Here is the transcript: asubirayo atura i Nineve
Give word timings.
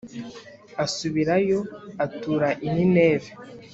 asubirayo 0.85 1.59
atura 2.05 2.49
i 2.65 2.67
Nineve 2.73 3.29